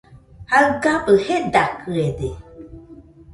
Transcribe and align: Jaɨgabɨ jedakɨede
Jaɨgabɨ 0.49 1.13
jedakɨede 1.25 2.29